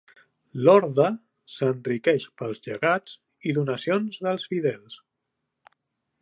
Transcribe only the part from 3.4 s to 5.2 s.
i donacions dels fidels.